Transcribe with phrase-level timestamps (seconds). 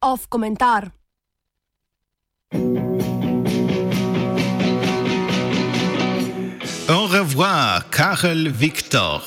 [0.00, 0.90] Off komentar.
[6.88, 9.22] Au revoir, Karel Viktor.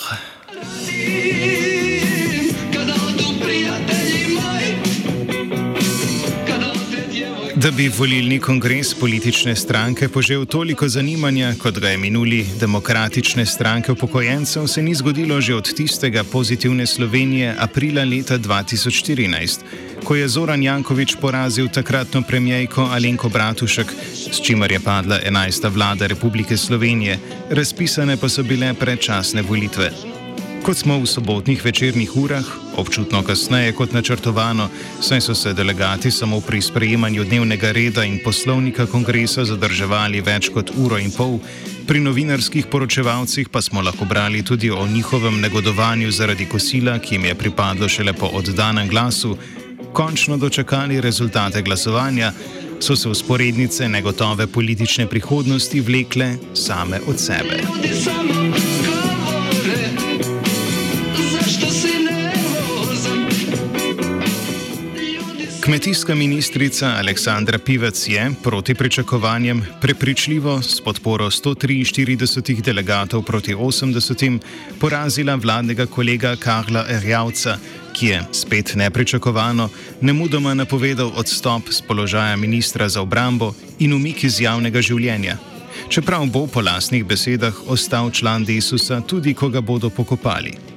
[7.65, 13.91] Da bi volilni kongres politične stranke požel toliko zanimanja, kot ga je minuli demokratične stranke
[13.91, 19.65] upokojencev, se ni zgodilo že od tistega pozitivne Slovenije aprila leta 2014,
[20.03, 23.87] ko je Zoran Jankovič porazil takratno premijejko Alenko Bratušek,
[24.31, 25.69] s čimer je padla 11.
[25.73, 27.19] vlada Republike Slovenije,
[27.49, 30.04] razpisane pa so bile predčasne volitve.
[30.65, 34.65] Kot smo v sobotnih večernih urah, občutno kasneje kot načrtovano,
[35.01, 40.71] saj so se delegati samo pri sprejemanju dnevnega reda in poslovnika kongresa zadrževali več kot
[40.73, 41.37] uro in pol,
[41.85, 47.25] pri novinarskih poročevalcih pa smo lahko brali tudi o njihovem negodovanju zaradi kosila, ki jim
[47.25, 49.37] je pripadlo šele po oddanem glasu,
[49.93, 52.33] končno dočakali rezultate glasovanja,
[52.79, 58.44] so se usporednice negotove politične prihodnosti vlekle same od sebe.
[65.65, 74.39] Kmetijska ministrica Aleksandra Pivec je proti pričakovanjem prepričljivo s podporo 143 delegatov proti 80
[74.79, 77.57] porazila vladnega kolega Karla Erjavca,
[77.93, 79.69] ki je spet nepričakovano
[80.01, 85.37] nemudoma napovedal odstop z položaja ministra za obrambo in umik iz javnega življenja.
[85.89, 90.75] Čeprav bo po lasnih besedah ostal član Desusa tudi, ko ga bodo pokopali.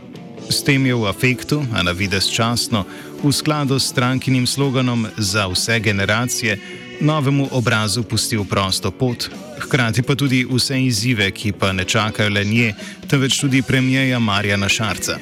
[0.48, 2.86] S tem je v afektu, a na vides časno,
[3.22, 6.58] v skladu s strankinim sloganom za vse generacije,
[7.00, 12.44] novemu obrazu pustil prosto pot, hkrati pa tudi vse izzive, ki pa ne čakajo le
[12.44, 12.74] nje,
[13.08, 15.18] temveč tudi premijeja Marjana Šarca.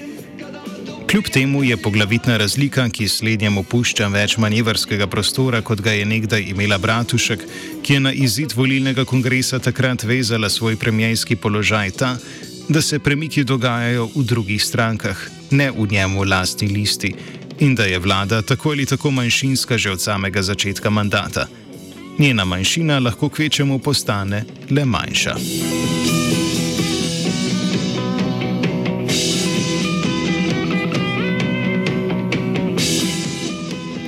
[1.11, 6.43] Kljub temu je poglavitna razlika, ki slednjemu pušča več manevrskega prostora, kot ga je nekdaj
[6.51, 7.45] imela Bratušek,
[7.83, 12.17] ki je na izid volilnega kongresa takrat vezala svoj premijski položaj, ta,
[12.69, 15.17] da se premiki dogajajo v drugih strankah,
[15.51, 17.15] ne v njemu lastni listi,
[17.59, 21.47] in da je vlada tako ali tako manjšinska že od samega začetka mandata.
[22.19, 25.37] Njena manjšina lahko kvečemu postane le manjša.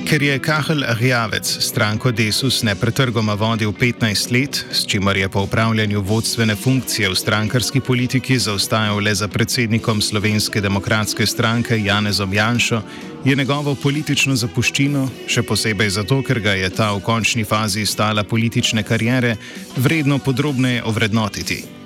[0.09, 6.01] Ker je Kahel Rjavec stranko Desus nepretrgoma vodil 15 let, s čimer je po upravljanju
[6.01, 12.81] vodstvene funkcije v strankarski politiki zaostajal le za predsednikom Slovenske demokratske stranke Janezom Janšo,
[13.25, 18.23] je njegovo politično zapuščino, še posebej zato, ker ga je ta v končni fazi stala
[18.23, 19.37] politične karijere,
[19.77, 21.78] vredno podrobneje ovrednotiti.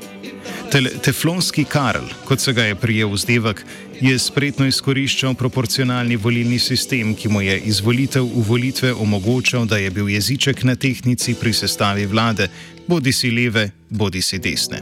[0.74, 3.60] Teflonski Karl, kot se ga je prijel vzdevek,
[4.02, 9.92] je spretno izkoriščal proporcionalni volilni sistem, ki mu je izvolitev v volitve omogočal, da je
[9.94, 12.50] bil jeziček na tehnici pri sestavi vlade,
[12.88, 14.82] bodi si leve, bodi si desne.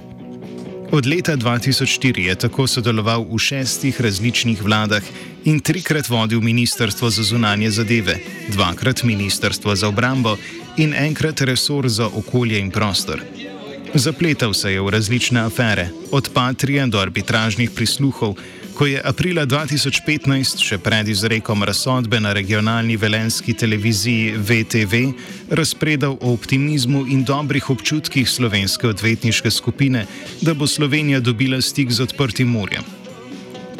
[0.91, 5.03] Od leta 2004 je tako sodeloval v šestih različnih vladah
[5.43, 8.15] in trikrat vodil Ministrstvo za zunanje zadeve,
[8.47, 10.37] dvakrat Ministrstvo za obrambo
[10.77, 13.23] in enkrat resor za okolje in prostor.
[13.93, 18.35] Zapletal se je v različne afere, od patrije do arbitražnih prisluhov,
[18.73, 25.01] ko je aprila 2015, še pred izrekom razsodbe na regionalni velenski televiziji VTV,
[25.51, 30.05] razpredal o optimizmu in dobrih občutkih slovenske odvetniške skupine,
[30.41, 32.87] da bo Slovenija dobila stik z odprtim morjem.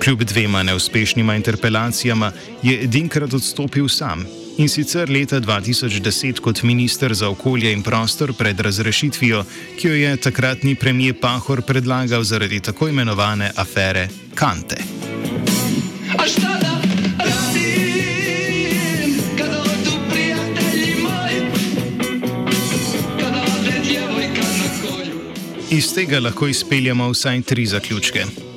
[0.04, 2.32] Kljub dvema neuspešnima interpelacijama
[2.64, 8.60] je edinkrat odstopil sam in sicer leta 2010 kot minister za okolje in prostor pred
[8.60, 9.44] razrešitvijo,
[9.80, 14.78] ki jo je takratni premijer Pahor predlagal zaradi tako imenovane afere Kante.
[25.72, 28.51] Iz tega lahko izpeljemo vsaj tri zaključke.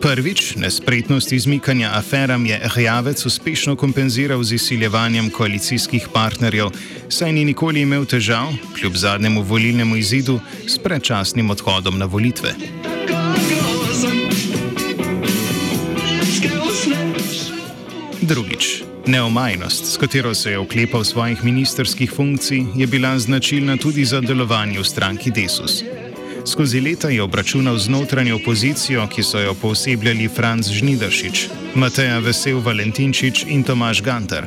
[0.00, 6.70] Prvič, nespretnost izmikanja aferam je Rjavec uspešno kompenziral z izsiljevanjem koalicijskih partnerjev,
[7.08, 8.48] saj ni nikoli imel težav,
[8.80, 12.54] kljub zadnjemu volilnemu izidu, s predčasnim odhodom na volitve.
[18.20, 24.20] Drugič, neomajnost, s katero se je oklepal svojih ministerskih funkcij, je bila značilna tudi za
[24.20, 25.84] delovanje v stranki Desus.
[26.44, 32.60] Skozi leta je obračunal z notranjo opozicijo, ki so jo posebljali Franz Žnidaršič, Mateja Vesel
[32.60, 34.46] Valentinčič in Tomaš Gantar.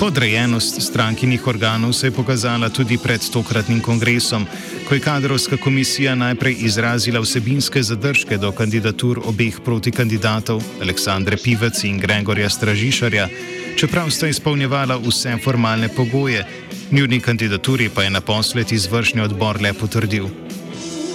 [0.00, 4.46] Podrejenost strankinih organov se je pokazala tudi pred tokratnim kongresom,
[4.88, 11.98] ko je kadrovska komisija najprej izrazila vsebinske zadržke do kandidatur obeh protikandidatov, Aleksandre Pivec in
[11.98, 13.28] Gregorja Stražišarja,
[13.76, 16.44] čeprav sta izpolnjevala vse formalne pogoje,
[16.90, 20.45] njuni kandidaturi pa je naposled izvršni odbor le potrdil.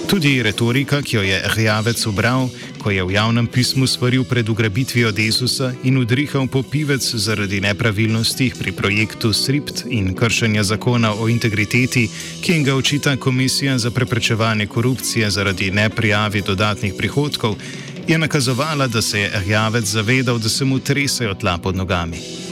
[0.06, 5.12] Tudi retorika, ki jo je Rjavec ubral, ko je v javnem pismu svaril pred ugrabitvijo
[5.12, 12.08] Desusa in udrihal po pivec zaradi nepravilnosti pri projektu SRIPT in kršenja zakona o integriteti,
[12.42, 17.56] ki jim ga očita Komisija za preprečevanje korupcije zaradi neprijavi dodatnih prihodkov,
[18.08, 22.51] je nakazovala, da se je Rjavec zavedal, da se mu tresajo tla pod nogami.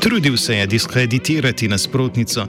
[0.00, 2.46] Trudil se je diskreditirati nasprotnico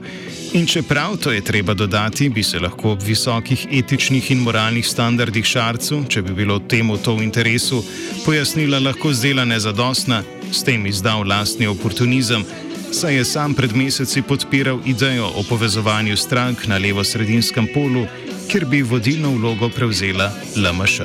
[0.52, 5.44] in čeprav to je treba dodati, bi se lahko ob visokih etičnih in moralnih standardih
[5.44, 7.82] Šarcu, če bi bilo temu to v interesu,
[8.24, 10.22] pojasnila lahko zdela nezadostna,
[10.52, 12.44] s tem izdal lastni oportunizem,
[12.92, 18.06] saj je sam pred meseci podpiral idejo o povezovanju strank na levo-sredinskem polu,
[18.48, 21.00] kjer bi vodilno vlogo prevzela LMŠ.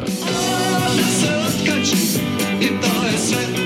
[2.61, 3.62] In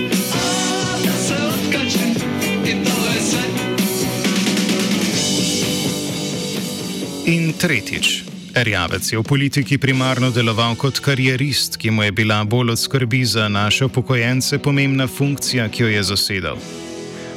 [7.27, 8.23] tretjič.
[8.55, 13.25] Rjavec je v politiki primarno deloval kot karierist, ki mu je bila bolj od skrbi
[13.25, 16.57] za naše upokojence pomembna funkcija, ki jo je zasedal.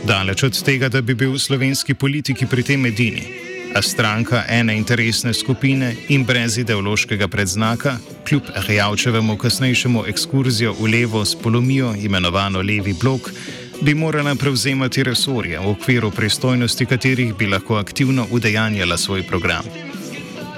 [0.07, 3.27] Daleč od tega, da bi bil v slovenski politiki pri tem edini,
[3.75, 7.99] a stranka ene interesne skupine in brez ideološkega predznaka,
[8.29, 13.31] kljub Rjavčevemu kasnejšemu ekskurzijo v levo s polomijo imenovano Levi blok,
[13.83, 19.65] bi morala prevzemati resorje, v okviru pristojnosti katerih bi lahko aktivno udejanjala svoj program.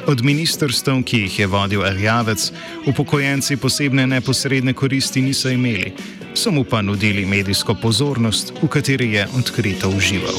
[0.06, 2.52] Od ministrstv, ki jih je vodil Arjavec,
[2.86, 5.92] upokojenci posebne neposredne koristi niso imeli,
[6.34, 10.34] so mu pa nudili medijsko pozornost, v kateri je odkrito užival.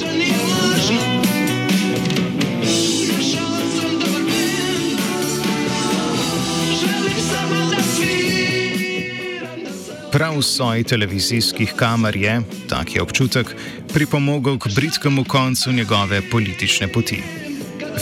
[10.13, 13.55] Prav soj televizijskih kamer je, tak je občutek,
[13.93, 17.23] pripomogel k britkemu koncu njegove politične poti.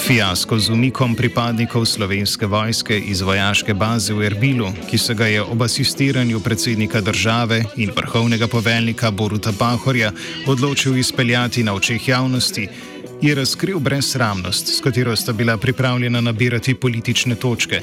[0.06, 5.42] Fiasko z umikom pripadnikov slovenske vojske iz vojaške baze v Erbilu, ki se ga je
[5.42, 10.12] ob asistiranju predsednika države in vrhovnega poveljnika Boruta Pahorja
[10.48, 12.68] odločil izpeljati na očeh javnosti,
[13.22, 17.81] je razkril brezsramnost, s katero sta bila pripravljena nabirati politične točke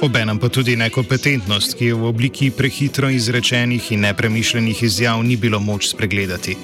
[0.00, 5.60] obenem pa tudi nekompetentnost, ki jo v obliki prehitro izrečenih in nepremišljenih izjav ni bilo
[5.60, 6.56] moč spregledati.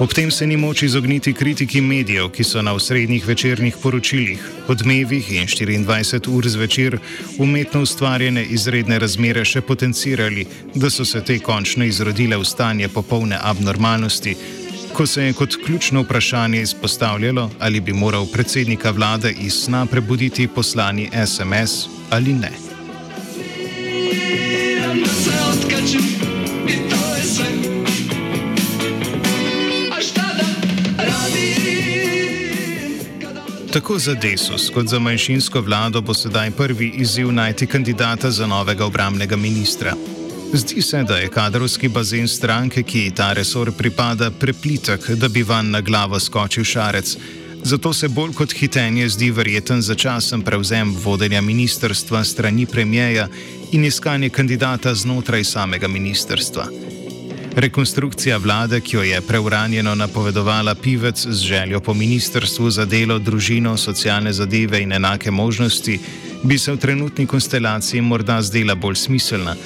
[0.00, 5.32] Ob tem se ni moč izogniti kritiki medijev, ki so na osrednjih večernih poročilih, odmevih
[5.32, 6.98] in 24 ur zvečer
[7.38, 13.38] umetno ustvarjene izredne razmere še potencirali, da so se te končno izrodile v stanje popolne
[13.42, 14.36] abnormalnosti,
[14.92, 20.48] ko se je kot ključno vprašanje izpostavljalo, ali bi moral predsednika vlade iz sna prebuditi
[20.48, 22.70] poslani SMS ali ne.
[33.72, 38.84] Tako za Desus kot za manjšinsko vlado bo sedaj prvi izziv najti kandidata za novega
[38.84, 39.94] obramnega ministra.
[40.52, 45.70] Zdi se, da je kadrovski bazen stranke, ki ta resor pripada, preplitek, da bi van
[45.70, 47.16] na glavo skočil šarec.
[47.62, 53.28] Zato se bolj kot hitenje zdi verjeten začasen prevzem vodenja ministrstva strani premijeja
[53.72, 56.66] in iskanje kandidata znotraj samega ministrstva.
[57.56, 63.76] Rekonstrukcija vlade, ki jo je preuranjeno napovedovala Pivec z željo po ministrstvu za delo, družino,
[63.76, 66.00] socialne zadeve in enake možnosti,
[66.42, 69.56] bi se v trenutni konstelaciji morda zdela bolj smiselna,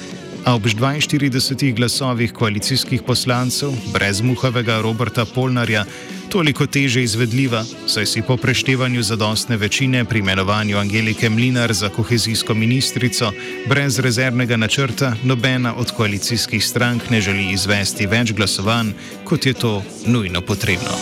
[0.45, 5.85] a ob 42 glasovih koalicijskih poslancev, brez muhavega Roberta Polnarja,
[6.29, 12.53] toliko teže izvedljiva, saj si po preštevanju zadostne večine pri imenovanju Angelike Mlinar za kohezijsko
[12.53, 13.31] ministrico
[13.67, 19.83] brez rezervnega načrta nobena od koalicijskih strank ne želi izvesti več glasovanj, kot je to
[20.05, 20.93] nujno potrebno.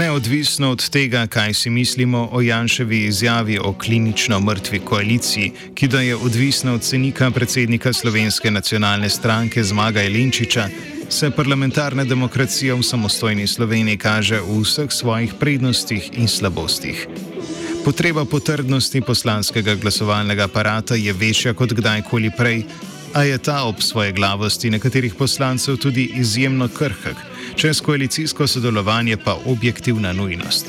[0.00, 6.00] Neodvisno od tega, kaj si mislimo o Janševi izjavi o klinično mrtvi koaliciji, ki da
[6.00, 10.68] je odvisna od cenika predsednika Slovenske nacionalne stranke Zmaga Jelinčiča,
[11.08, 17.06] se parlamentarna demokracija v samostojni Sloveniji kaže v vseh svojih prednostih in slabostih.
[17.84, 22.64] Potreba po trdnosti poslanskega glasovalnega aparata je večja kot kdajkoli prej,
[23.12, 29.36] a je ta ob svoje glavosti nekaterih poslancev tudi izjemno krhk čez koalicijsko sodelovanje pa
[29.46, 30.66] objektivna nujnost.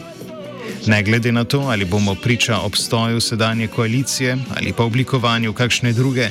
[0.88, 6.30] Ne glede na to, ali bomo priča obstoju sedanje koalicije ali pa oblikovanju kakšne druge,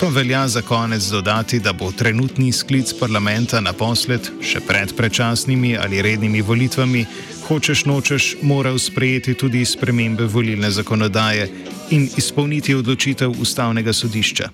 [0.00, 6.02] pa velja za konec dodati, da bo trenutni sklic parlamenta naposled še pred predčasnimi ali
[6.02, 7.06] rednimi volitvami,
[7.48, 11.48] hočeš nočeš, moral sprejeti tudi spremembe volilne zakonodaje
[11.90, 14.50] in izpolniti odločitev ustavnega sodišča.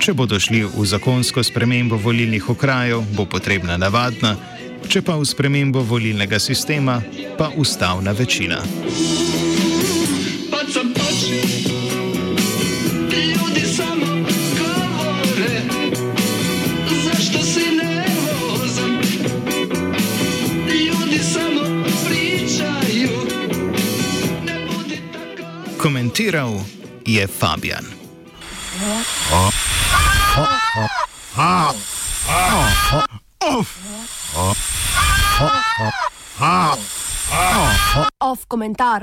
[0.00, 4.32] Če bodo šli v zakonsko spremembo volilnih okrajev, bo potrebna navadna,
[4.88, 7.02] če pa v spremembo volilnega sistema,
[7.36, 8.64] pa ustavna večina.
[25.76, 26.56] Komentiral
[27.04, 27.99] je Fabian.
[38.20, 38.98] Off komentar.